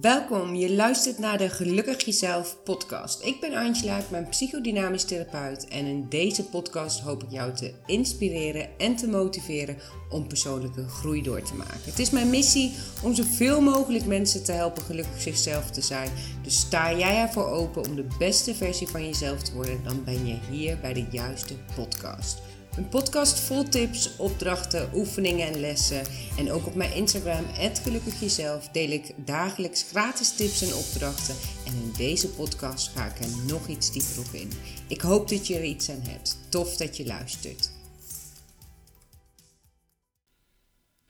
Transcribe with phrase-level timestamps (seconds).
[0.00, 3.24] Welkom, je luistert naar de Gelukkig Jezelf podcast.
[3.24, 7.74] Ik ben Angela, ik ben psychodynamisch therapeut en in deze podcast hoop ik jou te
[7.86, 9.76] inspireren en te motiveren
[10.10, 11.84] om persoonlijke groei door te maken.
[11.84, 16.10] Het is mijn missie om zoveel mogelijk mensen te helpen gelukkig zichzelf te zijn.
[16.42, 20.26] Dus sta jij ervoor open om de beste versie van jezelf te worden, dan ben
[20.26, 22.42] je hier bij de juiste podcast.
[22.76, 26.02] Een podcast vol tips, opdrachten, oefeningen en lessen.
[26.38, 27.44] En ook op mijn Instagram,
[27.82, 31.34] Gelukkig Jezelf, deel ik dagelijks gratis tips en opdrachten.
[31.66, 34.50] En in deze podcast ga ik er nog iets dieper op in.
[34.88, 36.38] Ik hoop dat je er iets aan hebt.
[36.48, 37.71] Tof dat je luistert.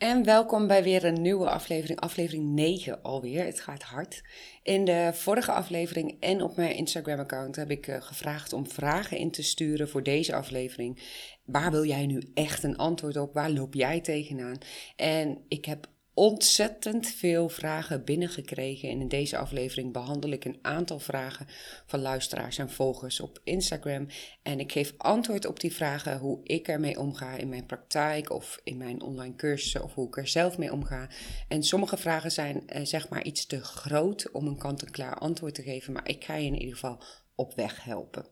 [0.02, 3.45] En welkom bij weer een nieuwe aflevering, aflevering 9 alweer.
[3.45, 4.23] Het gaat hard.
[4.62, 9.30] In de vorige aflevering en op mijn Instagram-account heb ik eh, gevraagd om vragen in
[9.30, 11.02] te sturen voor deze aflevering.
[11.45, 13.34] Waar wil jij nu echt een antwoord op?
[13.34, 14.59] Waar loop jij tegenaan?
[14.97, 18.88] En ik heb ontzettend veel vragen binnengekregen.
[18.88, 21.46] En in deze aflevering behandel ik een aantal vragen
[21.86, 24.06] van luisteraars en volgers op Instagram.
[24.42, 28.60] En ik geef antwoord op die vragen hoe ik ermee omga in mijn praktijk of
[28.64, 31.08] in mijn online cursussen of hoe ik er zelf mee omga.
[31.48, 35.62] En sommige vragen zijn eh, zeg maar iets te groot om een kant-en-klaar antwoord te
[35.62, 37.02] geven, maar ik ga je in ieder geval
[37.34, 38.26] op weg helpen.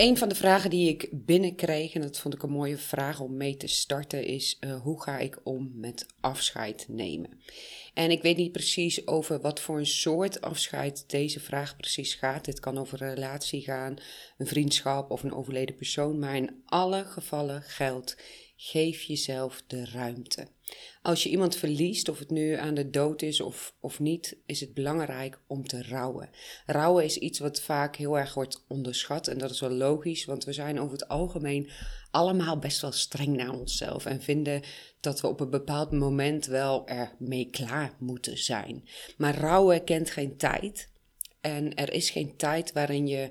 [0.00, 3.36] Een van de vragen die ik binnenkreeg, en dat vond ik een mooie vraag om
[3.36, 7.40] mee te starten, is uh, hoe ga ik om met afscheid nemen?
[7.94, 12.44] En ik weet niet precies over wat voor een soort afscheid deze vraag precies gaat.
[12.44, 13.96] Dit kan over een relatie gaan,
[14.38, 18.16] een vriendschap of een overleden persoon, maar in alle gevallen geldt,
[18.62, 20.48] geef jezelf de ruimte.
[21.02, 24.60] Als je iemand verliest, of het nu aan de dood is of, of niet, is
[24.60, 26.30] het belangrijk om te rouwen.
[26.66, 30.44] Rouwen is iets wat vaak heel erg wordt onderschat en dat is wel logisch, want
[30.44, 31.70] we zijn over het algemeen
[32.10, 34.62] allemaal best wel streng naar onszelf en vinden
[35.00, 38.88] dat we op een bepaald moment wel ermee klaar moeten zijn.
[39.16, 40.92] Maar rouwen kent geen tijd
[41.40, 43.30] en er is geen tijd waarin je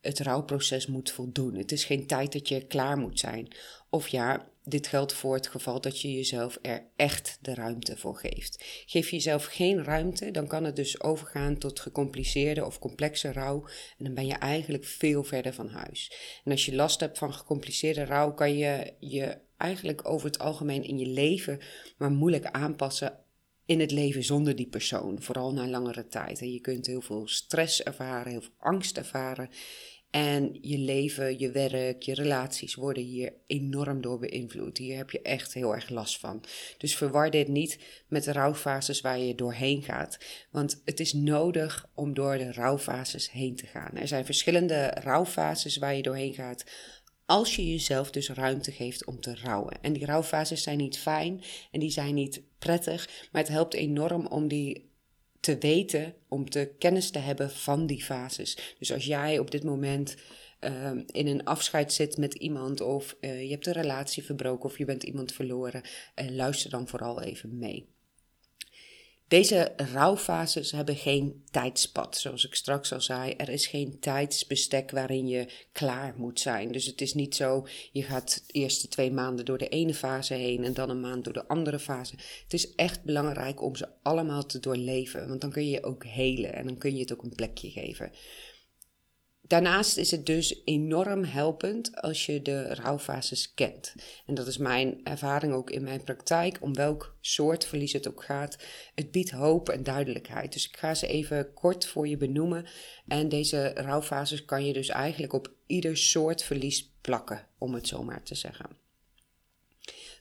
[0.00, 1.54] het rouwproces moet voldoen.
[1.54, 3.48] Het is geen tijd dat je klaar moet zijn.
[3.90, 8.16] Of ja, dit geldt voor het geval dat je jezelf er echt de ruimte voor
[8.16, 8.64] geeft.
[8.86, 13.66] Geef je jezelf geen ruimte, dan kan het dus overgaan tot gecompliceerde of complexe rouw.
[13.98, 16.12] En dan ben je eigenlijk veel verder van huis.
[16.44, 20.82] En als je last hebt van gecompliceerde rouw, kan je je eigenlijk over het algemeen
[20.82, 21.60] in je leven
[21.96, 23.18] maar moeilijk aanpassen
[23.66, 26.40] in het leven zonder die persoon, vooral na langere tijd.
[26.40, 29.50] En je kunt heel veel stress ervaren, heel veel angst ervaren.
[30.10, 34.78] En je leven, je werk, je relaties worden hier enorm door beïnvloed.
[34.78, 36.44] Hier heb je echt heel erg last van.
[36.78, 37.78] Dus verwar dit niet
[38.08, 40.18] met de rouwfases waar je doorheen gaat.
[40.50, 43.96] Want het is nodig om door de rouwfases heen te gaan.
[43.96, 46.64] Er zijn verschillende rouwfases waar je doorheen gaat.
[47.26, 49.82] Als je jezelf dus ruimte geeft om te rouwen.
[49.82, 53.28] En die rouwfases zijn niet fijn en die zijn niet prettig.
[53.32, 54.94] Maar het helpt enorm om die
[55.40, 58.74] te weten, om te kennis te hebben van die fases.
[58.78, 60.16] Dus als jij op dit moment
[60.60, 64.78] ehm, in een afscheid zit met iemand, of uh, je hebt een relatie verbroken, of
[64.78, 65.82] je bent iemand verloren,
[66.22, 67.95] uh, luister dan vooral even mee.
[69.28, 73.32] Deze rouwfases hebben geen tijdspad, zoals ik straks al zei.
[73.32, 76.72] Er is geen tijdsbestek waarin je klaar moet zijn.
[76.72, 80.34] Dus het is niet zo, je gaat de eerste twee maanden door de ene fase
[80.34, 82.14] heen en dan een maand door de andere fase.
[82.42, 86.54] Het is echt belangrijk om ze allemaal te doorleven, want dan kun je ook helen
[86.54, 88.12] en dan kun je het ook een plekje geven.
[89.46, 93.94] Daarnaast is het dus enorm helpend als je de rouwfases kent.
[94.26, 98.24] En dat is mijn ervaring ook in mijn praktijk, om welk soort verlies het ook
[98.24, 98.56] gaat.
[98.94, 100.52] Het biedt hoop en duidelijkheid.
[100.52, 102.66] Dus ik ga ze even kort voor je benoemen.
[103.08, 108.02] En deze rouwfases kan je dus eigenlijk op ieder soort verlies plakken, om het zo
[108.02, 108.84] maar te zeggen.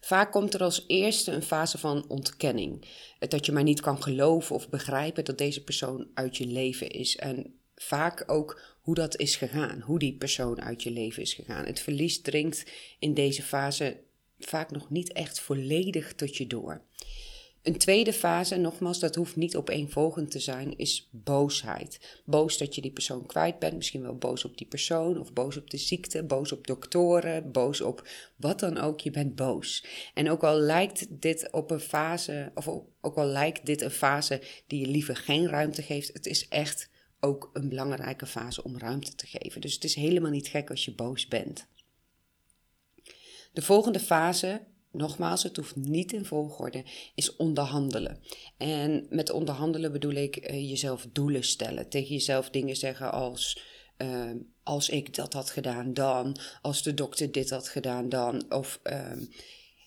[0.01, 2.87] Vaak komt er als eerste een fase van ontkenning.
[3.19, 7.15] Dat je maar niet kan geloven of begrijpen dat deze persoon uit je leven is.
[7.15, 11.65] En vaak ook hoe dat is gegaan, hoe die persoon uit je leven is gegaan.
[11.65, 12.63] Het verlies dringt
[12.99, 13.97] in deze fase
[14.39, 16.81] vaak nog niet echt volledig tot je door.
[17.61, 22.21] Een tweede fase, nogmaals, dat hoeft niet opeenvolgend te zijn, is boosheid.
[22.25, 25.57] Boos dat je die persoon kwijt bent, misschien wel boos op die persoon, of boos
[25.57, 29.85] op de ziekte, boos op doktoren, boos op wat dan ook, je bent boos.
[30.13, 32.67] En ook al lijkt dit op een fase, of
[33.01, 36.89] ook al lijkt dit een fase die je liever geen ruimte geeft, het is echt
[37.19, 39.61] ook een belangrijke fase om ruimte te geven.
[39.61, 41.67] Dus het is helemaal niet gek als je boos bent.
[43.53, 46.83] De volgende fase, nogmaals, het hoeft niet in volgorde,
[47.15, 48.19] is onderhandelen.
[48.57, 51.89] En met onderhandelen bedoel ik uh, jezelf doelen stellen.
[51.89, 53.73] Tegen jezelf dingen zeggen als.
[53.97, 54.31] Uh,
[54.63, 56.37] als ik dat had gedaan, dan.
[56.61, 58.45] Als de dokter dit had gedaan, dan.
[58.49, 59.11] Of uh,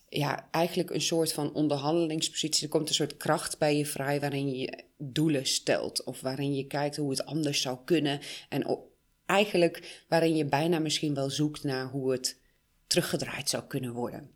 [0.08, 2.62] ja, eigenlijk een soort van onderhandelingspositie.
[2.62, 6.04] Er komt een soort kracht bij je vrij waarin je doelen stelt.
[6.04, 8.20] Of waarin je kijkt hoe het anders zou kunnen.
[8.48, 8.78] En
[9.26, 12.40] eigenlijk waarin je bijna misschien wel zoekt naar hoe het
[12.86, 14.30] teruggedraaid zou kunnen worden.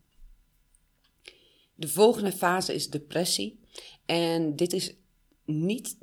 [1.75, 3.59] De volgende fase is depressie.
[4.05, 4.95] En dit is
[5.45, 5.97] niet,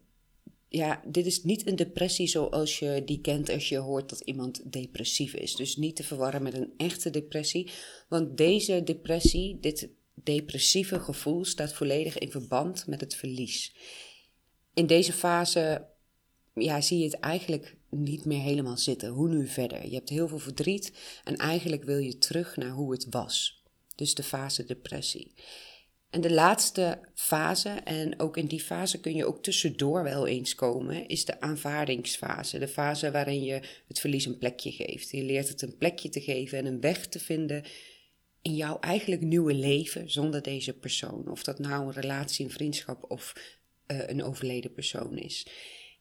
[0.73, 4.73] ja, dit is niet een depressie zoals je die kent als je hoort dat iemand
[4.73, 5.57] depressief is.
[5.57, 7.71] Dus niet te verwarren met een echte depressie.
[8.09, 13.75] Want deze depressie, dit depressieve gevoel, staat volledig in verband met het verlies.
[14.75, 15.87] In deze fase
[16.55, 19.09] ja, zie je het eigenlijk niet meer helemaal zitten.
[19.09, 19.89] Hoe nu verder?
[19.89, 20.93] Je hebt heel veel verdriet
[21.25, 23.65] en eigenlijk wil je terug naar hoe het was.
[23.95, 25.35] Dus de fase depressie.
[26.11, 30.55] En de laatste fase, en ook in die fase kun je ook tussendoor wel eens
[30.55, 32.59] komen, is de aanvaardingsfase.
[32.59, 35.11] De fase waarin je het verlies een plekje geeft.
[35.11, 37.65] Je leert het een plekje te geven en een weg te vinden
[38.43, 41.31] in jouw eigenlijk nieuwe leven zonder deze persoon.
[41.31, 43.35] Of dat nou een relatie, een vriendschap of
[43.87, 45.47] uh, een overleden persoon is.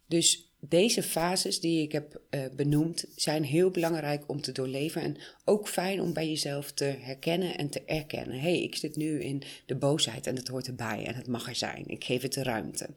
[0.08, 5.18] Dus deze fases die ik heb uh, benoemd zijn heel belangrijk om te doorleven en
[5.46, 8.40] ook fijn om bij jezelf te herkennen en te erkennen.
[8.40, 11.48] Hé, hey, ik zit nu in de boosheid en het hoort erbij en het mag
[11.48, 11.88] er zijn.
[11.88, 12.90] Ik geef het de ruimte.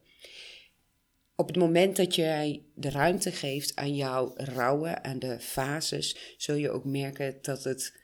[1.37, 6.55] Op het moment dat jij de ruimte geeft aan jouw rouwen, aan de fases, zul
[6.55, 7.95] je ook merken dat het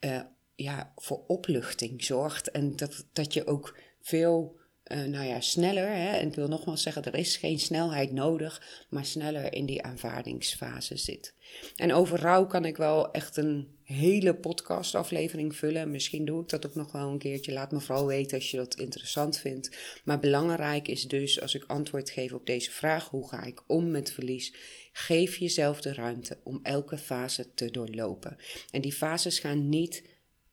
[0.00, 0.20] uh,
[0.54, 4.59] ja, voor opluchting zorgt en dat, dat je ook veel
[4.92, 8.84] uh, nou ja, sneller, hè, en ik wil nogmaals zeggen, er is geen snelheid nodig,
[8.88, 11.34] maar sneller in die aanvaardingsfase zit.
[11.76, 15.90] En over rouw kan ik wel echt een hele podcastaflevering vullen.
[15.90, 17.52] Misschien doe ik dat ook nog wel een keertje.
[17.52, 19.76] Laat me vooral weten als je dat interessant vindt.
[20.04, 23.90] Maar belangrijk is dus, als ik antwoord geef op deze vraag, hoe ga ik om
[23.90, 24.54] met verlies?
[24.92, 28.36] Geef jezelf de ruimte om elke fase te doorlopen.
[28.70, 30.02] En die fases gaan niet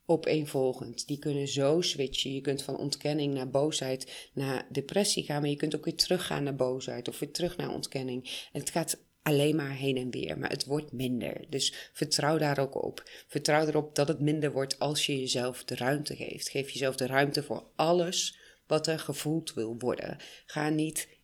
[0.10, 1.08] opeenvolgend.
[1.08, 2.34] Die kunnen zo switchen.
[2.34, 6.44] Je kunt van ontkenning naar boosheid naar depressie gaan, maar je kunt ook weer teruggaan
[6.44, 8.48] naar boosheid of weer terug naar ontkenning.
[8.52, 11.46] En het gaat alleen maar heen en weer, maar het wordt minder.
[11.50, 13.10] Dus vertrouw daar ook op.
[13.28, 16.50] Vertrouw erop dat het minder wordt als je jezelf de ruimte geeft.
[16.50, 18.38] Geef jezelf de ruimte voor alles
[18.68, 20.18] wat er gevoeld wil worden.
[20.46, 21.17] Ga niet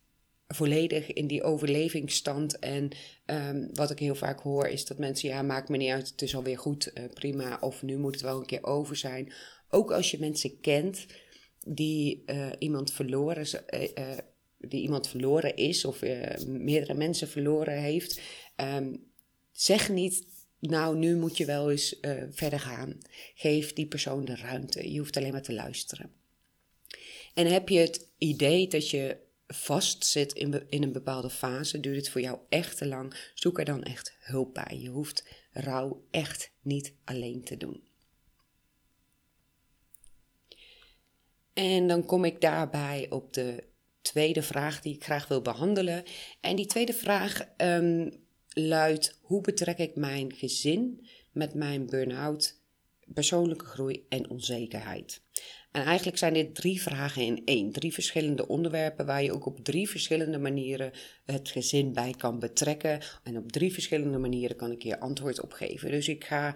[0.47, 2.59] volledig in die overlevingsstand.
[2.59, 2.89] En
[3.25, 6.21] um, wat ik heel vaak hoor is dat mensen, ja, maakt me niet uit, het
[6.21, 9.33] is alweer goed, uh, prima, of nu moet het wel een keer over zijn.
[9.69, 11.05] Ook als je mensen kent
[11.65, 14.17] die uh, iemand verloren, uh,
[14.57, 16.01] die iemand verloren is of
[16.47, 18.21] meerdere mensen verloren heeft,
[18.57, 19.03] um,
[19.51, 20.25] zeg niet.
[20.59, 21.99] Nou, nu moet je wel eens
[22.31, 22.97] verder gaan.
[23.35, 24.91] Geef die persoon de ruimte.
[24.91, 26.11] Je hoeft alleen maar te luisteren.
[27.33, 29.17] En heb je het idee dat je
[29.47, 33.65] vastzit in, in een bepaalde fase, duurt het voor jou echt te lang, zoek er
[33.65, 34.77] dan echt hulp bij.
[34.79, 37.83] Je hoeft rouw echt niet alleen te doen.
[41.53, 43.63] En dan kom ik daarbij op de
[44.01, 46.03] tweede vraag die ik graag wil behandelen.
[46.41, 52.61] En die tweede vraag um, luidt: hoe betrek ik mijn gezin met mijn burn-out,
[53.05, 55.21] persoonlijke groei en onzekerheid?
[55.73, 57.71] En eigenlijk zijn dit drie vragen in één.
[57.71, 60.91] Drie verschillende onderwerpen waar je ook op drie verschillende manieren
[61.25, 62.99] het gezin bij kan betrekken.
[63.23, 65.91] En op drie verschillende manieren kan ik je antwoord op geven.
[65.91, 66.55] Dus ik ga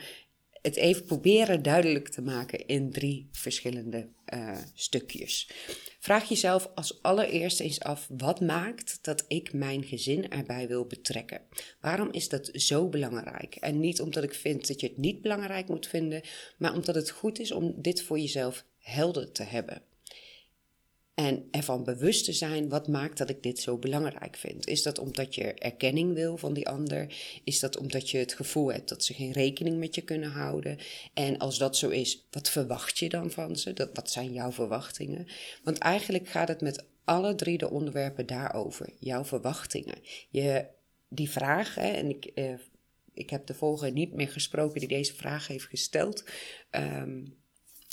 [0.62, 5.50] het even proberen duidelijk te maken in drie verschillende uh, stukjes.
[6.00, 11.42] Vraag jezelf als allereerste eens af: wat maakt dat ik mijn gezin erbij wil betrekken?
[11.81, 13.56] Waarom is dat zo belangrijk?
[13.56, 16.21] En niet omdat ik vind dat je het niet belangrijk moet vinden,
[16.57, 19.82] maar omdat het goed is om dit voor jezelf helder te hebben.
[21.14, 24.68] En ervan bewust te zijn, wat maakt dat ik dit zo belangrijk vind?
[24.68, 27.16] Is dat omdat je erkenning wil van die ander?
[27.44, 30.78] Is dat omdat je het gevoel hebt dat ze geen rekening met je kunnen houden?
[31.14, 33.74] En als dat zo is, wat verwacht je dan van ze?
[33.74, 35.28] Dat, wat zijn jouw verwachtingen?
[35.64, 38.90] Want eigenlijk gaat het met alle drie de onderwerpen daarover.
[39.00, 39.98] Jouw verwachtingen.
[40.30, 40.66] Je,
[41.10, 42.54] die vraag, hè, en ik, eh,
[43.14, 46.24] ik heb de volgende niet meer gesproken die deze vraag heeft gesteld.
[46.72, 47.36] Um,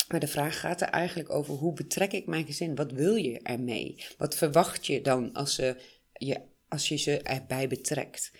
[0.07, 2.75] maar de vraag gaat er eigenlijk over hoe betrek ik mijn gezin?
[2.75, 4.05] Wat wil je ermee?
[4.17, 5.75] Wat verwacht je dan als, ze,
[6.13, 8.31] je, als je ze erbij betrekt?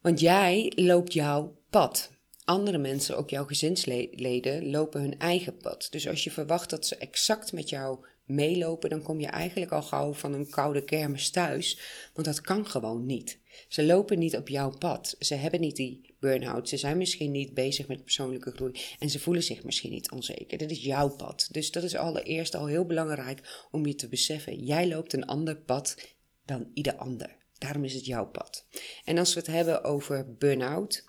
[0.00, 2.10] Want jij loopt jouw pad.
[2.44, 5.88] Andere mensen, ook jouw gezinsleden, lopen hun eigen pad.
[5.90, 9.82] Dus als je verwacht dat ze exact met jou meelopen, dan kom je eigenlijk al
[9.82, 11.80] gauw van een koude kermis thuis.
[12.14, 13.38] Want dat kan gewoon niet.
[13.68, 15.16] Ze lopen niet op jouw pad.
[15.18, 16.68] Ze hebben niet die burn-out.
[16.68, 18.80] Ze zijn misschien niet bezig met persoonlijke groei.
[18.98, 20.58] En ze voelen zich misschien niet onzeker.
[20.58, 21.48] Dat is jouw pad.
[21.50, 24.64] Dus dat is allereerst al heel belangrijk om je te beseffen.
[24.64, 25.96] Jij loopt een ander pad
[26.44, 27.36] dan ieder ander.
[27.58, 28.66] Daarom is het jouw pad.
[29.04, 31.04] En als we het hebben over burn-out,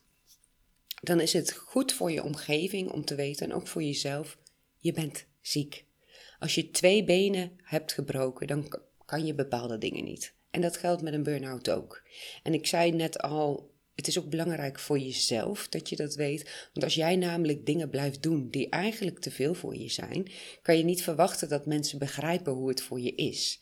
[1.01, 4.37] dan is het goed voor je omgeving om te weten, en ook voor jezelf,
[4.77, 5.85] Je bent ziek.
[6.39, 10.33] Als je twee benen hebt gebroken, dan kan je bepaalde dingen niet.
[10.51, 12.03] En dat geldt met een burn-out ook.
[12.43, 16.69] En ik zei net al, het is ook belangrijk voor jezelf dat je dat weet.
[16.73, 20.27] Want als jij namelijk dingen blijft doen die eigenlijk te veel voor je zijn,
[20.61, 23.59] kan je niet verwachten dat mensen begrijpen hoe het voor je is.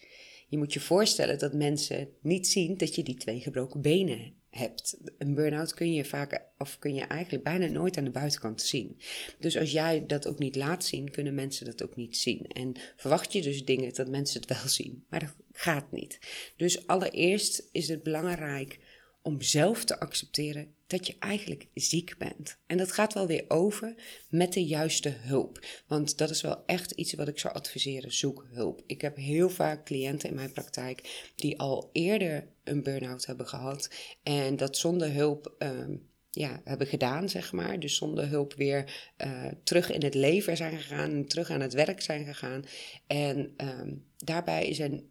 [0.48, 4.98] Je moet je voorstellen dat mensen niet zien dat je die twee gebroken benen hebt.
[5.18, 8.98] Een burn-out kun je vaak, of kun je eigenlijk bijna nooit aan de buitenkant zien.
[9.40, 12.48] Dus als jij dat ook niet laat zien, kunnen mensen dat ook niet zien.
[12.48, 16.20] En verwacht je dus dingen dat mensen het wel zien, maar dat gaat niet.
[16.58, 18.80] Dus allereerst is het belangrijk
[19.22, 22.58] om zelf te accepteren dat je eigenlijk ziek bent.
[22.66, 23.96] En dat gaat wel weer over
[24.30, 25.66] met de juiste hulp.
[25.88, 28.14] Want dat is wel echt iets wat ik zou adviseren.
[28.14, 28.82] Zoek hulp.
[28.86, 33.90] Ik heb heel vaak cliënten in mijn praktijk die al eerder een burn-out hebben gehad.
[34.24, 35.56] En dat zonder hulp.
[35.58, 35.96] Ehm,
[36.32, 37.80] ja, hebben gedaan, zeg maar.
[37.80, 42.02] Dus zonder hulp weer uh, terug in het leven zijn gegaan, terug aan het werk
[42.02, 42.64] zijn gegaan.
[43.08, 45.04] En um, daarbij is er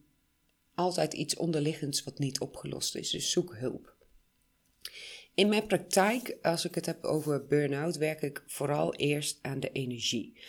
[0.74, 3.10] altijd iets onderliggends wat niet opgelost is.
[3.10, 3.96] Dus zoek hulp.
[5.34, 9.72] In mijn praktijk, als ik het heb over burn-out, werk ik vooral eerst aan de
[9.72, 10.40] energie.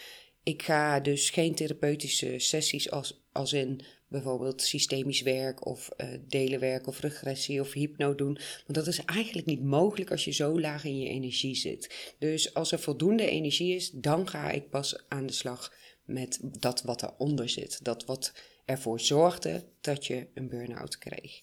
[0.43, 6.87] Ik ga dus geen therapeutische sessies als, als in bijvoorbeeld systemisch werk of uh, delenwerk
[6.87, 8.33] of regressie of hypno doen.
[8.33, 12.13] Want dat is eigenlijk niet mogelijk als je zo laag in je energie zit.
[12.19, 15.73] Dus als er voldoende energie is, dan ga ik pas aan de slag
[16.05, 17.83] met dat wat eronder zit.
[17.83, 18.33] Dat wat
[18.65, 21.39] ervoor zorgde dat je een burn-out kreeg.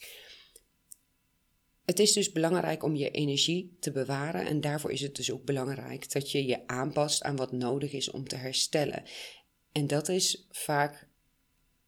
[1.87, 5.45] Het is dus belangrijk om je energie te bewaren en daarvoor is het dus ook
[5.45, 9.03] belangrijk dat je je aanpast aan wat nodig is om te herstellen.
[9.73, 11.09] En dat is vaak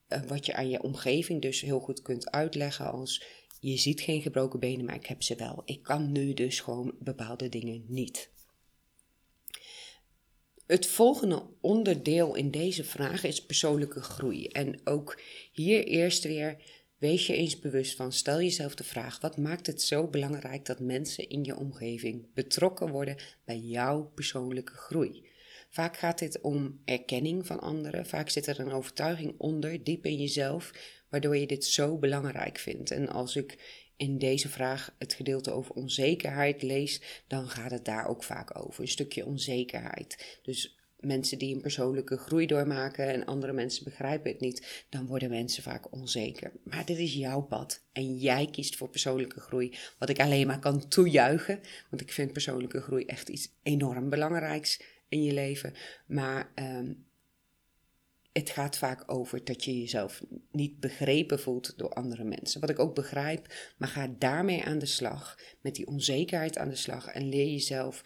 [0.08, 3.24] uh, wat je aan je omgeving dus heel goed kunt uitleggen als
[3.60, 5.62] je ziet geen gebroken benen, maar ik heb ze wel.
[5.64, 8.30] Ik kan nu dus gewoon bepaalde dingen niet.
[10.66, 14.46] Het volgende onderdeel in deze vraag is persoonlijke groei.
[14.46, 15.20] En ook
[15.52, 16.56] hier eerst weer
[16.98, 20.80] Wees je eens bewust van, stel jezelf de vraag: wat maakt het zo belangrijk dat
[20.80, 25.26] mensen in je omgeving betrokken worden bij jouw persoonlijke groei?
[25.70, 30.16] Vaak gaat dit om erkenning van anderen, vaak zit er een overtuiging onder, diep in
[30.16, 30.72] jezelf,
[31.08, 32.90] waardoor je dit zo belangrijk vindt.
[32.90, 38.06] En als ik in deze vraag het gedeelte over onzekerheid lees, dan gaat het daar
[38.06, 38.82] ook vaak over.
[38.82, 40.38] Een stukje onzekerheid.
[40.42, 45.30] Dus mensen die een persoonlijke groei doormaken en andere mensen begrijpen het niet, dan worden
[45.30, 46.52] mensen vaak onzeker.
[46.64, 50.58] Maar dit is jouw pad en jij kiest voor persoonlijke groei, wat ik alleen maar
[50.58, 55.74] kan toejuichen, want ik vind persoonlijke groei echt iets enorm belangrijks in je leven.
[56.06, 57.06] Maar um,
[58.32, 62.60] het gaat vaak over dat je jezelf niet begrepen voelt door andere mensen.
[62.60, 66.76] Wat ik ook begrijp, maar ga daarmee aan de slag, met die onzekerheid aan de
[66.76, 68.04] slag en leer jezelf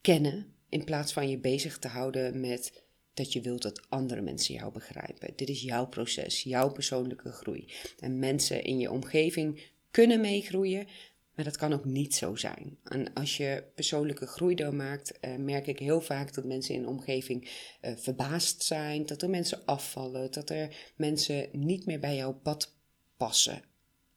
[0.00, 4.54] kennen in plaats van je bezig te houden met dat je wilt dat andere mensen
[4.54, 5.32] jou begrijpen.
[5.36, 7.72] Dit is jouw proces, jouw persoonlijke groei.
[7.98, 10.86] En mensen in je omgeving kunnen meegroeien,
[11.34, 12.78] maar dat kan ook niet zo zijn.
[12.84, 16.88] En als je persoonlijke groei doormaakt, uh, merk ik heel vaak dat mensen in de
[16.88, 17.50] omgeving
[17.82, 22.76] uh, verbaasd zijn, dat er mensen afvallen, dat er mensen niet meer bij jouw pad
[23.16, 23.62] passen.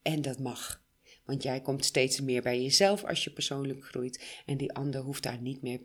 [0.02, 0.86] En dat mag.
[1.26, 5.24] Want jij komt steeds meer bij jezelf als je persoonlijk groeit en die ander hoeft
[5.24, 5.80] daar niet meer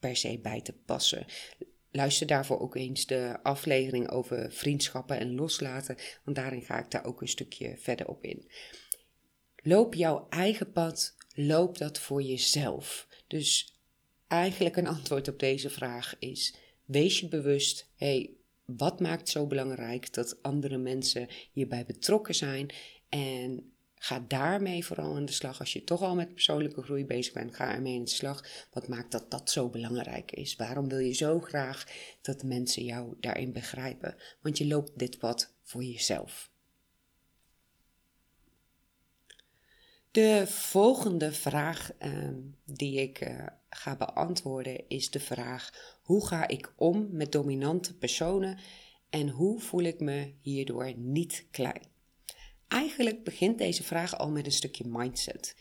[0.00, 1.26] per se bij te passen.
[1.90, 7.04] Luister daarvoor ook eens de aflevering over vriendschappen en loslaten, want daarin ga ik daar
[7.04, 8.50] ook een stukje verder op in.
[9.56, 13.08] Loop jouw eigen pad, loop dat voor jezelf.
[13.26, 13.78] Dus
[14.26, 16.54] eigenlijk een antwoord op deze vraag is:
[16.84, 18.30] wees je bewust, hey,
[18.64, 22.70] wat maakt zo belangrijk dat andere mensen hierbij betrokken zijn
[23.08, 23.69] en
[24.02, 25.58] Ga daarmee vooral aan de slag.
[25.58, 28.44] Als je toch al met persoonlijke groei bezig bent, ga ermee aan de slag.
[28.72, 30.56] Wat maakt dat dat zo belangrijk is?
[30.56, 31.86] Waarom wil je zo graag
[32.22, 34.16] dat mensen jou daarin begrijpen?
[34.42, 36.50] Want je loopt dit pad voor jezelf.
[40.10, 42.28] De volgende vraag uh,
[42.64, 45.70] die ik uh, ga beantwoorden is de vraag:
[46.02, 48.58] hoe ga ik om met dominante personen
[49.10, 51.98] en hoe voel ik me hierdoor niet klein?
[52.70, 55.54] Eigenlijk begint deze vraag al met een stukje mindset.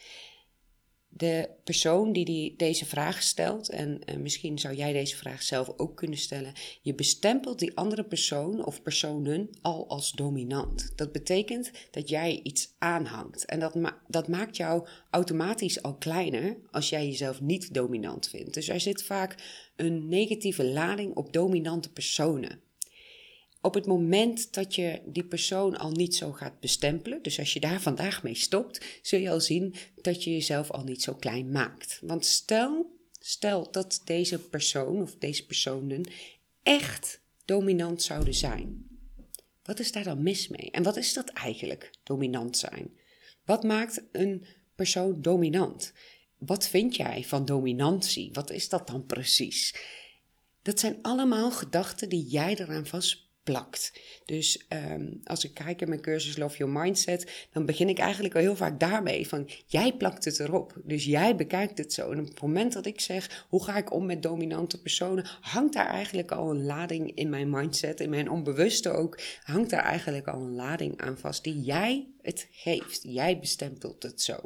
[1.07, 5.95] De persoon die, die deze vraag stelt, en misschien zou jij deze vraag zelf ook
[5.95, 10.91] kunnen stellen, je bestempelt die andere persoon of personen al als dominant.
[10.95, 13.45] Dat betekent dat jij iets aanhangt.
[13.45, 18.53] En dat, dat maakt jou automatisch al kleiner als jij jezelf niet dominant vindt.
[18.53, 19.35] Dus er zit vaak
[19.75, 22.67] een negatieve lading op dominante personen
[23.61, 27.59] op het moment dat je die persoon al niet zo gaat bestempelen, dus als je
[27.59, 31.51] daar vandaag mee stopt, zul je al zien dat je jezelf al niet zo klein
[31.51, 31.99] maakt.
[32.01, 36.05] Want stel, stel dat deze persoon of deze personen
[36.63, 38.87] echt dominant zouden zijn.
[39.63, 40.71] Wat is daar dan mis mee?
[40.71, 42.97] En wat is dat eigenlijk, dominant zijn?
[43.45, 45.93] Wat maakt een persoon dominant?
[46.37, 48.29] Wat vind jij van dominantie?
[48.33, 49.75] Wat is dat dan precies?
[50.61, 53.93] Dat zijn allemaal gedachten die jij eraan vast plakt.
[54.25, 58.35] Dus ehm, als ik kijk in mijn cursus Love Your Mindset, dan begin ik eigenlijk
[58.35, 60.73] al heel vaak daarmee van jij plakt het erop.
[60.83, 62.11] Dus jij bekijkt het zo.
[62.11, 65.73] En op het moment dat ik zeg hoe ga ik om met dominante personen, hangt
[65.73, 70.27] daar eigenlijk al een lading in mijn mindset, in mijn onbewuste ook, hangt daar eigenlijk
[70.27, 73.03] al een lading aan vast die jij het geeft.
[73.03, 74.37] Jij bestempelt het zo.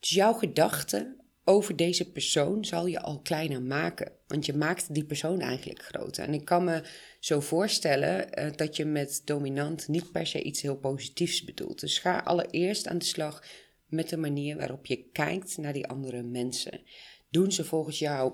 [0.00, 4.12] Dus jouw gedachten over deze persoon zal je al kleiner maken.
[4.26, 6.24] Want je maakt die persoon eigenlijk groter.
[6.24, 6.82] En ik kan me
[7.20, 11.80] zo voorstellen uh, dat je met dominant niet per se iets heel positiefs bedoelt.
[11.80, 13.44] Dus ga allereerst aan de slag
[13.86, 16.80] met de manier waarop je kijkt naar die andere mensen.
[17.30, 18.32] Doen ze volgens jou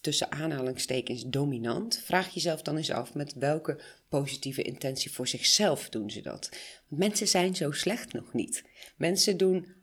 [0.00, 2.00] tussen aanhalingstekens dominant?
[2.04, 6.48] Vraag jezelf dan eens af met welke positieve intentie voor zichzelf doen ze dat.
[6.88, 8.64] Want mensen zijn zo slecht nog niet.
[8.96, 9.74] Mensen doen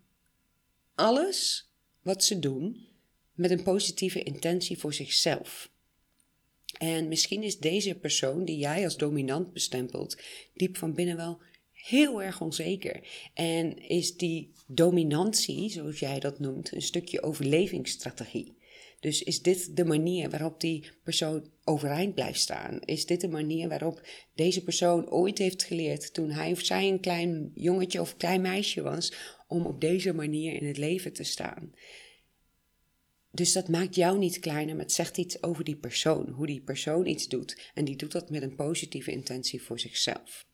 [0.95, 1.68] alles
[2.09, 2.87] wat ze doen
[3.33, 5.71] met een positieve intentie voor zichzelf.
[6.77, 10.21] En misschien is deze persoon die jij als dominant bestempelt,
[10.53, 12.99] diep van binnen wel heel erg onzeker.
[13.33, 18.57] En is die dominantie, zoals jij dat noemt, een stukje overlevingsstrategie.
[18.99, 22.79] Dus is dit de manier waarop die persoon overeind blijft staan?
[22.85, 26.99] Is dit de manier waarop deze persoon ooit heeft geleerd toen hij of zij een
[26.99, 29.13] klein jongetje of klein meisje was,
[29.47, 31.73] om op deze manier in het leven te staan?
[33.31, 36.61] Dus dat maakt jou niet kleiner, maar het zegt iets over die persoon, hoe die
[36.61, 37.71] persoon iets doet.
[37.73, 40.47] En die doet dat met een positieve intentie voor zichzelf.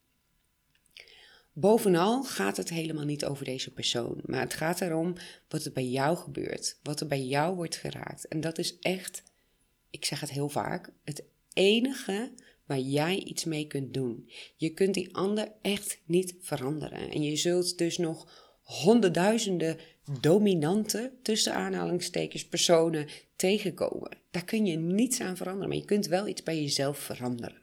[1.57, 5.15] Bovenal gaat het helemaal niet over deze persoon, maar het gaat erom
[5.47, 8.27] wat er bij jou gebeurt, wat er bij jou wordt geraakt.
[8.27, 9.23] En dat is echt,
[9.89, 12.31] ik zeg het heel vaak, het enige
[12.65, 14.29] waar jij iets mee kunt doen.
[14.55, 17.11] Je kunt die ander echt niet veranderen.
[17.11, 18.27] En je zult dus nog
[18.61, 19.77] honderdduizenden
[20.19, 24.17] dominante, tussen aanhalingstekens, personen tegenkomen.
[24.31, 27.61] Daar kun je niets aan veranderen, maar je kunt wel iets bij jezelf veranderen.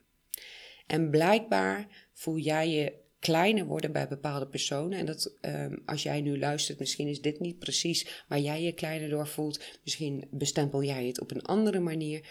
[0.87, 4.99] En blijkbaar voel jij je kleiner worden bij bepaalde personen.
[4.99, 8.73] En dat ehm, als jij nu luistert, misschien is dit niet precies waar jij je
[8.73, 9.61] kleiner door voelt.
[9.85, 12.29] Misschien bestempel jij het op een andere manier.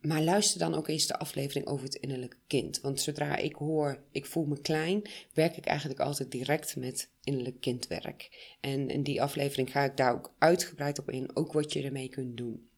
[0.00, 2.80] Maar luister dan ook eens de aflevering over het innerlijke kind.
[2.80, 5.02] Want zodra ik hoor, ik voel me klein,
[5.34, 8.54] werk ik eigenlijk altijd direct met innerlijk kindwerk.
[8.60, 12.08] En in die aflevering ga ik daar ook uitgebreid op in, ook wat je ermee
[12.08, 12.69] kunt doen.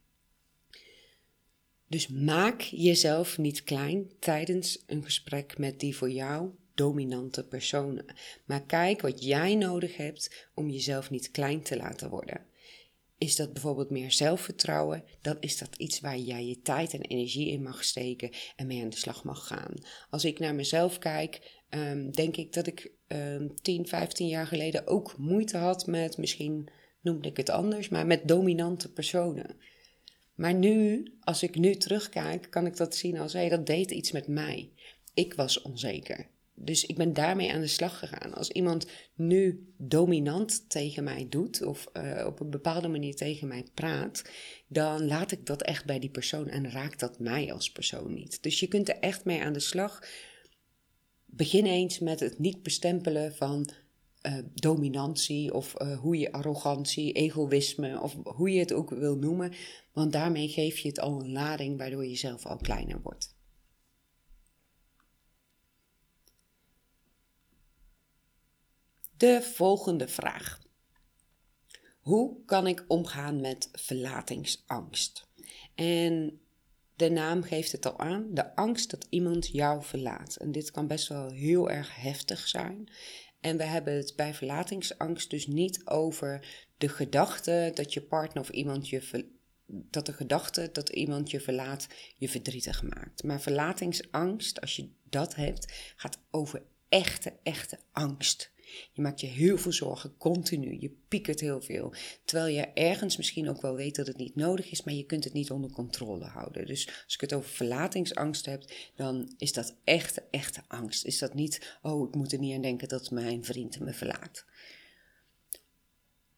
[1.93, 8.05] Dus maak jezelf niet klein tijdens een gesprek met die voor jou dominante personen.
[8.45, 12.47] Maar kijk wat jij nodig hebt om jezelf niet klein te laten worden.
[13.19, 15.05] Is dat bijvoorbeeld meer zelfvertrouwen?
[15.21, 18.83] Dan is dat iets waar jij je tijd en energie in mag steken en mee
[18.83, 19.75] aan de slag mag gaan.
[20.11, 24.87] Als ik naar mezelf kijk, ehm, denk ik dat ik um, 10, 15 jaar geleden
[24.87, 26.69] ook moeite had met, misschien
[27.01, 29.57] noemde ik het anders, maar met dominante personen.
[30.43, 34.13] Maar nu, als ik nu terugkijk, kan ik dat zien als, hé, dat deed iets
[34.13, 34.71] met mij.
[35.15, 38.35] Ik was onzeker dus ik ben daarmee aan de slag gegaan.
[38.35, 43.65] Als iemand nu dominant tegen mij doet of uh, op een bepaalde manier tegen mij
[43.75, 44.23] praat,
[44.67, 48.43] dan laat ik dat echt bij die persoon en raakt dat mij als persoon niet.
[48.43, 50.03] Dus je kunt er echt mee aan de slag.
[51.25, 53.71] Begin eens met het niet bestempelen van
[54.27, 59.53] uh, dominantie of uh, hoe je arrogantie, egoïsme of hoe je het ook wil noemen.
[59.93, 63.35] Want daarmee geef je het al een lading waardoor je zelf al kleiner wordt.
[69.17, 70.61] De volgende vraag.
[72.01, 75.27] Hoe kan ik omgaan met verlatingsangst?
[75.75, 76.41] En
[76.97, 80.37] de naam geeft het al aan, de angst dat iemand jou verlaat.
[80.37, 82.89] En dit kan best wel heel erg heftig zijn.
[83.43, 88.49] En we hebben het bij verlatingsangst dus niet over de gedachte dat je partner of
[88.49, 89.31] iemand je
[89.67, 93.23] dat de gedachte dat iemand je verlaat je verdrietig maakt.
[93.23, 98.52] Maar verlatingsangst, als je dat hebt, gaat over echte, echte angst.
[98.93, 100.77] Je maakt je heel veel zorgen, continu.
[100.81, 101.95] Je piekert heel veel.
[102.25, 105.25] Terwijl je ergens misschien ook wel weet dat het niet nodig is, maar je kunt
[105.25, 106.67] het niet onder controle houden.
[106.67, 111.05] Dus als ik het over verlatingsangst heb, dan is dat echte, echte angst.
[111.05, 114.45] Is dat niet, oh, ik moet er niet aan denken dat mijn vriend me verlaat.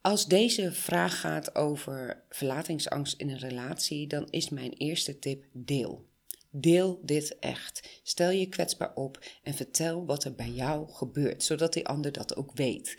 [0.01, 6.13] Als deze vraag gaat over verlatingsangst in een relatie, dan is mijn eerste tip deel.
[6.57, 8.01] Deel dit echt.
[8.03, 12.37] Stel je kwetsbaar op en vertel wat er bij jou gebeurt, zodat die ander dat
[12.37, 12.97] ook weet.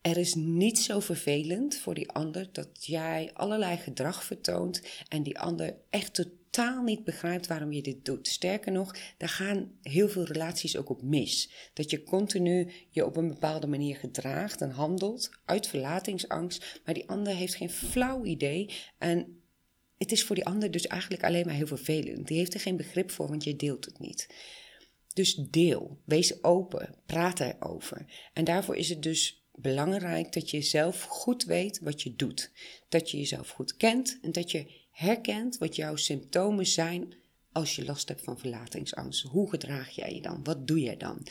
[0.00, 5.38] Er is niet zo vervelend voor die ander dat jij allerlei gedrag vertoont en die
[5.38, 8.28] ander echt totaal niet begrijpt waarom je dit doet.
[8.28, 11.50] Sterker nog, daar gaan heel veel relaties ook op mis.
[11.72, 17.08] Dat je continu je op een bepaalde manier gedraagt en handelt uit verlatingsangst, maar die
[17.08, 19.42] ander heeft geen flauw idee en
[20.04, 22.26] het is voor die ander dus eigenlijk alleen maar heel vervelend.
[22.26, 24.28] Die heeft er geen begrip voor, want je deelt het niet.
[25.12, 28.06] Dus deel, wees open, praat erover.
[28.32, 32.50] En daarvoor is het dus belangrijk dat je zelf goed weet wat je doet.
[32.88, 37.14] Dat je jezelf goed kent en dat je herkent wat jouw symptomen zijn
[37.54, 39.22] als je last hebt van verlatingsangst.
[39.22, 40.44] Hoe gedraag jij je dan?
[40.44, 41.26] Wat doe je dan?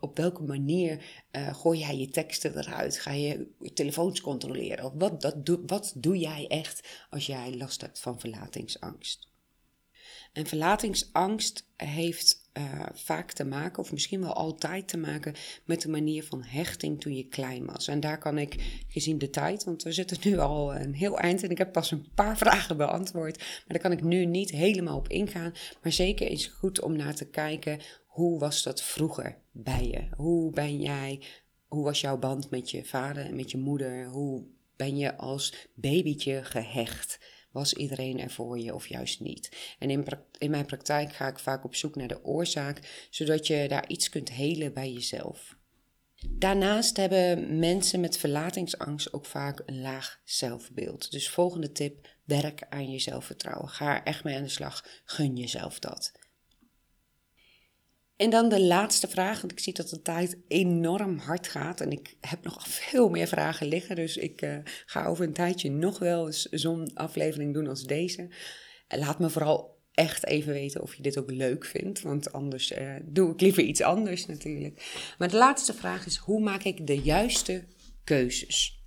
[0.00, 2.98] Op welke manier uh, gooi jij je teksten eruit?
[2.98, 4.98] Ga je telefoons controleren?
[4.98, 9.32] Wat, dat wat doe jij echt als jij last hebt van verlatingsangst?
[10.34, 15.88] En verlatingsangst heeft uh, vaak te maken, of misschien wel altijd te maken, met de
[15.88, 17.88] manier van hechting toen je klein was.
[17.88, 21.42] En daar kan ik, gezien de tijd, want we zitten nu al een heel eind
[21.42, 24.96] en ik heb pas een paar vragen beantwoord, maar daar kan ik nu niet helemaal
[24.96, 25.52] op ingaan.
[25.82, 30.08] Maar zeker is het goed om naar te kijken, hoe was dat vroeger bij je?
[30.16, 31.22] Hoe ben jij,
[31.66, 34.06] hoe was jouw band met je vader en met je moeder?
[34.06, 34.44] Hoe
[34.76, 37.18] ben je als babytje gehecht?
[37.54, 39.76] Was iedereen er voor je of juist niet?
[39.78, 40.06] En in,
[40.38, 44.08] in mijn praktijk ga ik vaak op zoek naar de oorzaak, zodat je daar iets
[44.08, 45.56] kunt helen bij jezelf.
[46.30, 51.10] Daarnaast hebben mensen met verlatingsangst ook vaak een laag zelfbeeld.
[51.10, 53.68] Dus volgende tip: werk aan je zelfvertrouwen.
[53.68, 54.84] Ga er echt mee aan de slag.
[55.04, 56.12] Gun jezelf dat.
[58.16, 61.90] En dan de laatste vraag, want ik zie dat de tijd enorm hard gaat en
[61.90, 63.96] ik heb nog veel meer vragen liggen.
[63.96, 68.28] Dus ik uh, ga over een tijdje nog wel eens zo'n aflevering doen als deze.
[68.88, 72.94] Laat me vooral echt even weten of je dit ook leuk vindt, want anders uh,
[73.02, 75.12] doe ik liever iets anders natuurlijk.
[75.18, 77.64] Maar de laatste vraag is, hoe maak ik de juiste
[78.04, 78.82] keuzes?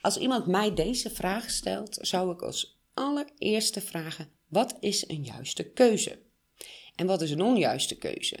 [0.00, 5.70] Als iemand mij deze vraag stelt, zou ik als allereerste vragen, wat is een juiste
[5.70, 6.26] keuze?
[6.98, 8.36] En wat is een onjuiste keuze?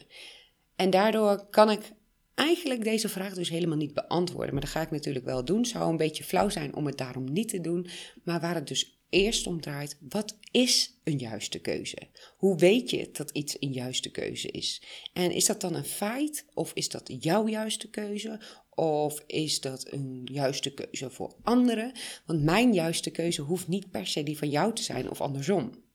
[0.76, 1.92] En daardoor kan ik
[2.34, 4.52] eigenlijk deze vraag dus helemaal niet beantwoorden.
[4.52, 5.64] Maar dat ga ik natuurlijk wel doen.
[5.66, 7.86] Zou een beetje flauw zijn om het daarom niet te doen.
[8.24, 11.96] Maar waar het dus eerst om draait, wat is een juiste keuze?
[12.36, 14.82] Hoe weet je dat iets een juiste keuze is?
[15.12, 18.40] En is dat dan een feit of is dat jouw juiste keuze?
[18.74, 21.92] Of is dat een juiste keuze voor anderen?
[22.26, 25.86] Want mijn juiste keuze hoeft niet per se die van jou te zijn of andersom.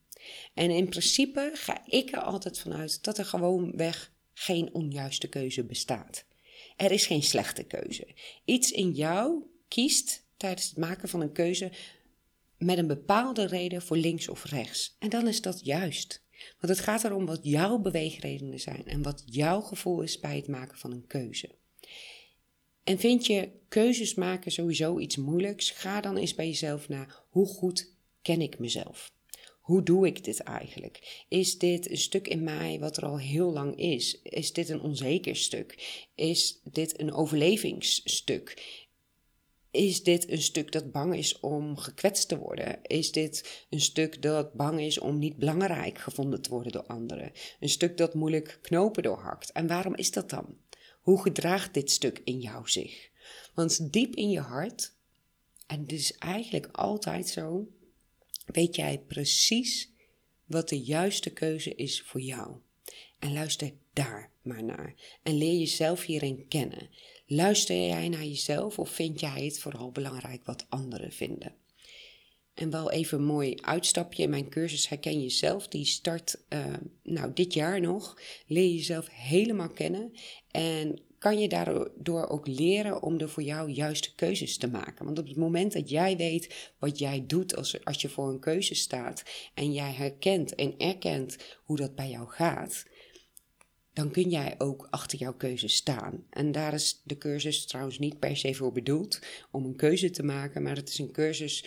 [0.54, 6.24] En in principe ga ik er altijd vanuit dat er gewoonweg geen onjuiste keuze bestaat.
[6.76, 8.06] Er is geen slechte keuze.
[8.44, 11.72] Iets in jou kiest tijdens het maken van een keuze
[12.58, 14.96] met een bepaalde reden voor links of rechts.
[14.98, 16.22] En dan is dat juist.
[16.60, 20.48] Want het gaat erom wat jouw beweegredenen zijn en wat jouw gevoel is bij het
[20.48, 21.50] maken van een keuze.
[22.84, 25.70] En vind je keuzes maken sowieso iets moeilijks?
[25.70, 29.12] Ga dan eens bij jezelf naar hoe goed ken ik mezelf?
[29.64, 31.24] Hoe doe ik dit eigenlijk?
[31.28, 34.20] Is dit een stuk in mij wat er al heel lang is?
[34.22, 36.04] Is dit een onzeker stuk?
[36.14, 38.62] Is dit een overlevingsstuk?
[39.70, 42.78] Is dit een stuk dat bang is om gekwetst te worden?
[42.82, 47.32] Is dit een stuk dat bang is om niet belangrijk gevonden te worden door anderen?
[47.60, 49.52] Een stuk dat moeilijk knopen doorhakt?
[49.52, 50.56] En waarom is dat dan?
[51.00, 53.10] Hoe gedraagt dit stuk in jou zich?
[53.54, 54.94] Want diep in je hart,
[55.66, 57.68] en dit is eigenlijk altijd zo,
[58.44, 59.90] weet jij precies
[60.44, 62.56] wat de juiste keuze is voor jou.
[63.18, 64.94] En luister daar maar naar.
[65.22, 66.88] En leer jezelf hierin kennen.
[67.26, 71.54] Luister jij naar jezelf of vind jij het vooral belangrijk wat anderen vinden?
[72.54, 75.68] En wel even een mooi uitstapje in mijn cursus Herken Jezelf.
[75.68, 78.20] Die start uh, nou, dit jaar nog.
[78.46, 80.12] Leer jezelf helemaal kennen.
[80.50, 85.04] En kan je daardoor ook leren om er voor jou juiste keuzes te maken.
[85.04, 88.40] Want op het moment dat jij weet wat jij doet als, als je voor een
[88.40, 89.22] keuze staat
[89.54, 92.84] en jij herkent en erkent hoe dat bij jou gaat,
[93.92, 96.24] dan kun jij ook achter jouw keuze staan.
[96.30, 99.18] En daar is de cursus trouwens niet per se voor bedoeld
[99.50, 101.64] om een keuze te maken, maar het is een cursus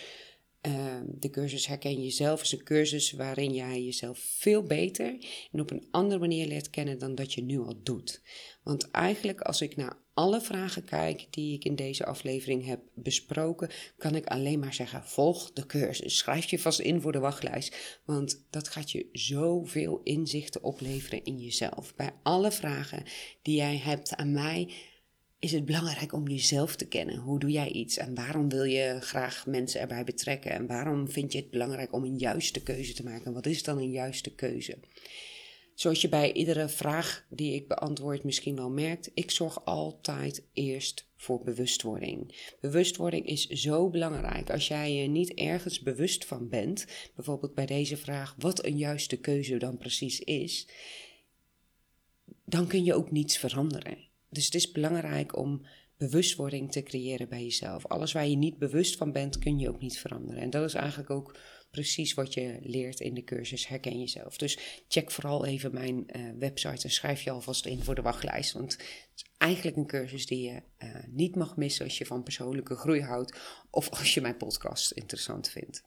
[0.60, 5.18] Ehm, de cursus Herken Jezelf is een cursus waarin jij jezelf veel beter
[5.52, 8.22] en op een andere manier leert kennen dan dat je nu al doet.
[8.68, 13.70] Want eigenlijk als ik naar alle vragen kijk die ik in deze aflevering heb besproken,
[13.96, 16.16] kan ik alleen maar zeggen: volg de cursus.
[16.16, 21.38] Schrijf je vast in voor de wachtlijst, want dat gaat je zoveel inzichten opleveren in
[21.38, 21.94] jezelf.
[21.94, 23.02] Bij alle vragen
[23.42, 24.70] die jij hebt aan mij
[25.38, 27.18] is het belangrijk om jezelf te kennen.
[27.18, 30.50] Hoe doe jij iets en waarom wil je graag mensen erbij betrekken?
[30.50, 33.32] En waarom vind je het belangrijk om een juiste keuze te maken?
[33.32, 34.78] Wat is dan een juiste keuze?
[35.78, 41.08] Zoals je bij iedere vraag die ik beantwoord misschien wel merkt, ik zorg altijd eerst
[41.16, 42.34] voor bewustwording.
[42.60, 44.50] Bewustwording is zo belangrijk.
[44.50, 49.16] Als jij je niet ergens bewust van bent, bijvoorbeeld bij deze vraag wat een juiste
[49.16, 50.68] keuze dan precies is,
[52.44, 53.98] dan kun je ook niets veranderen.
[54.30, 57.86] Dus het is belangrijk om bewustwording te creëren bij jezelf.
[57.86, 60.42] Alles waar je niet bewust van bent, kun je ook niet veranderen.
[60.42, 61.36] En dat is eigenlijk ook
[61.78, 64.36] precies wat je leert in de cursus Herken Jezelf.
[64.36, 68.52] Dus check vooral even mijn uh, website en schrijf je alvast in voor de wachtlijst.
[68.52, 68.82] Want het
[69.14, 73.02] is eigenlijk een cursus die je uh, niet mag missen als je van persoonlijke groei
[73.02, 73.38] houdt
[73.70, 75.82] of als je mijn podcast interessant vindt.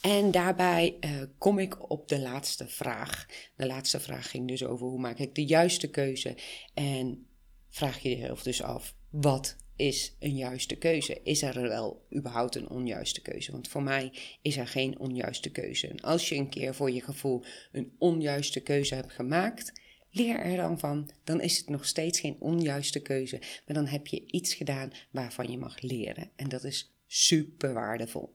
[0.00, 3.26] En daarbij uh, kom ik op de laatste vraag.
[3.56, 6.36] De laatste vraag ging dus over hoe maak ik de juiste keuze.
[6.74, 7.26] En
[7.68, 11.20] vraag je jezelf dus af, wat is een juiste keuze?
[11.22, 13.52] Is er wel überhaupt een onjuiste keuze?
[13.52, 15.88] Want voor mij is er geen onjuiste keuze.
[15.88, 19.72] En als je een keer voor je gevoel een onjuiste keuze hebt gemaakt,
[20.10, 21.10] leer er dan van.
[21.24, 25.50] Dan is het nog steeds geen onjuiste keuze, maar dan heb je iets gedaan waarvan
[25.50, 26.30] je mag leren.
[26.36, 28.34] En dat is super waardevol.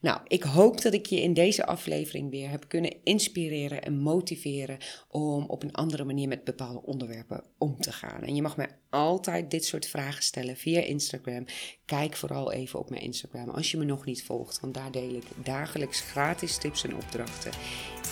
[0.00, 4.78] Nou, ik hoop dat ik je in deze aflevering weer heb kunnen inspireren en motiveren
[5.08, 8.22] om op een andere manier met bepaalde onderwerpen om te gaan.
[8.22, 11.44] En je mag mij altijd dit soort vragen stellen via Instagram.
[11.84, 15.14] Kijk vooral even op mijn Instagram als je me nog niet volgt, want daar deel
[15.14, 17.52] ik dagelijks gratis tips en opdrachten.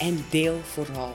[0.01, 1.15] En deel vooral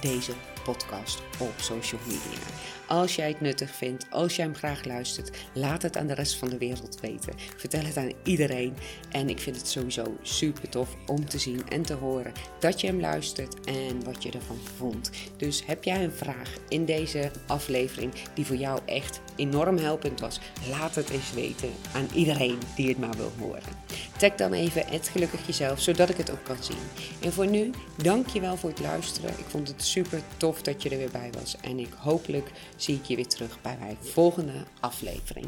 [0.00, 0.32] deze
[0.64, 2.42] podcast op social media.
[2.86, 6.36] Als jij het nuttig vindt, als jij hem graag luistert, laat het aan de rest
[6.36, 7.32] van de wereld weten.
[7.56, 8.74] Vertel het aan iedereen.
[9.10, 12.86] En ik vind het sowieso super tof om te zien en te horen dat je
[12.86, 15.10] hem luistert en wat je ervan vond.
[15.36, 20.40] Dus heb jij een vraag in deze aflevering die voor jou echt enorm helpend was?
[20.70, 23.82] Laat het eens weten aan iedereen die het maar wil horen.
[24.16, 26.76] Tag dan even het gelukkig jezelf, zodat ik het ook kan zien.
[27.20, 27.70] En voor nu,
[28.02, 29.30] dank je wel voor het luisteren.
[29.30, 31.56] Ik vond het super tof dat je er weer bij was.
[31.60, 32.50] En ik hopelijk
[32.84, 35.46] zie ik je weer terug bij mijn volgende aflevering.